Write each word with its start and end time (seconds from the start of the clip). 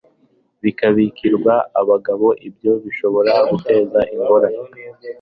bikabikirwa 0.63 1.53
abagabo. 1.81 2.27
ibyo 2.47 2.71
bishobora 2.83 3.31
guteza 3.49 3.99
ingorane 4.13 4.61